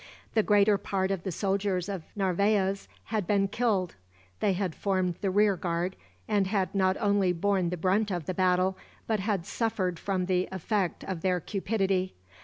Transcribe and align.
The 0.33 0.41
greater 0.41 0.79
part 0.79 1.11
of 1.11 1.21
the 1.21 1.31
soldiers 1.31 1.87
of 1.87 2.01
Narvaez 2.15 2.87
had 3.13 3.27
been 3.27 3.47
killed. 3.47 3.93
They 4.39 4.53
had 4.53 4.73
formed 4.73 5.13
the 5.21 5.29
rear 5.29 5.55
guard, 5.55 5.95
and 6.27 6.47
had 6.47 6.73
not 6.73 6.97
only 6.99 7.33
borne 7.33 7.69
the 7.69 7.77
brunt 7.77 8.09
of 8.09 8.25
the 8.25 8.33
battle, 8.33 8.75
but 9.05 9.19
had 9.19 9.45
suffered 9.45 9.99
from 9.99 10.25
the 10.25 10.49
effect 10.51 11.03
of 11.03 11.21
their 11.21 11.39
cupidity. 11.39 12.15